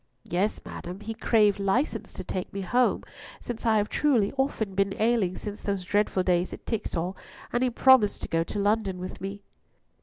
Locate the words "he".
1.01-1.13, 7.61-7.67